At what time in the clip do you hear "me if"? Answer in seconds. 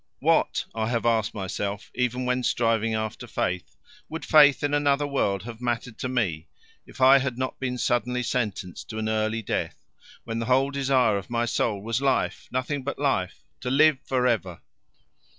6.09-6.99